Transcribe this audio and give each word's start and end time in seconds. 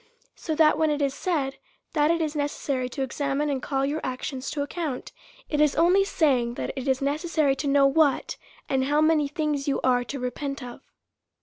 So 0.35 0.55
that, 0.55 0.79
when 0.79 0.89
it 0.89 0.99
is 0.99 1.13
said, 1.13 1.57
that 1.93 2.09
it 2.09 2.21
is 2.23 2.35
necessary 2.35 2.89
to 2.89 3.03
examine 3.03 3.51
and 3.51 3.61
call 3.61 3.85
your 3.85 4.01
actions 4.03 4.49
to 4.49 4.63
account, 4.63 5.11
it 5.47 5.61
is 5.61 5.75
only 5.75 6.03
saying, 6.05 6.55
that 6.55 6.71
it 6.75 6.87
is 6.87 7.03
necessary 7.03 7.55
to 7.57 7.67
know 7.67 7.85
what, 7.85 8.35
and 8.67 8.85
how 8.85 8.99
many 9.01 9.27
things 9.27 9.67
you 9.67 9.79
are 9.83 10.03
to 10.05 10.19
repent 10.19 10.63
of. 10.63 10.81